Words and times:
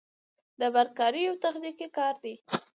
د 0.59 0.61
برق 0.73 0.91
کاري 0.99 1.21
یو 1.27 1.35
تخنیکي 1.43 1.87
کار 1.97 2.15
دی 2.23 2.35